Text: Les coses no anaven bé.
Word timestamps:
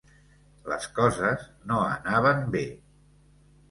Les 0.73 0.87
coses 0.95 1.45
no 1.69 1.85
anaven 1.93 2.45
bé. 2.59 2.69